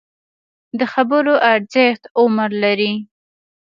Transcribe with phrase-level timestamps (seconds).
[0.79, 2.93] د خبرو ارزښت عمر لري